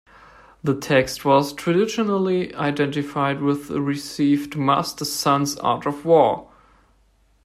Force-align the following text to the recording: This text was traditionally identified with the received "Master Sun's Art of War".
This 0.63 0.77
text 0.81 1.25
was 1.25 1.53
traditionally 1.53 2.55
identified 2.55 3.39
with 3.39 3.67
the 3.67 3.79
received 3.81 4.55
"Master 4.55 5.05
Sun's 5.05 5.57
Art 5.57 5.85
of 5.85 6.05
War". 6.05 6.47